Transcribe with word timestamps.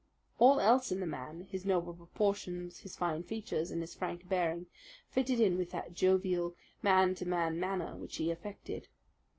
All 0.39 0.59
else 0.59 0.91
in 0.91 0.99
the 0.99 1.05
man 1.05 1.41
his 1.51 1.63
noble 1.63 1.93
proportions, 1.93 2.79
his 2.79 2.95
fine 2.95 3.21
features, 3.21 3.69
and 3.69 3.81
his 3.81 3.93
frank 3.93 4.27
bearing 4.27 4.65
fitted 5.11 5.39
in 5.39 5.59
with 5.59 5.69
that 5.69 5.93
jovial, 5.93 6.55
man 6.81 7.13
to 7.13 7.25
man 7.27 7.59
manner 7.59 7.95
which 7.95 8.15
he 8.15 8.31
affected. 8.31 8.87